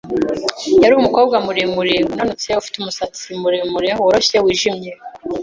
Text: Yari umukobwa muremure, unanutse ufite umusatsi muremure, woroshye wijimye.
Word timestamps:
Yari 0.83 0.93
umukobwa 0.97 1.35
muremure, 1.45 1.95
unanutse 2.13 2.47
ufite 2.61 2.75
umusatsi 2.77 3.27
muremure, 3.41 3.89
woroshye 4.01 4.37
wijimye. 4.45 4.91